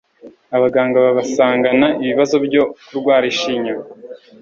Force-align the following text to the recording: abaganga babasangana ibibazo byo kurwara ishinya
abaganga 0.55 0.97
babasangana 1.05 1.87
ibibazo 2.03 2.35
byo 2.45 2.63
kurwara 2.85 3.25
ishinya 3.33 3.73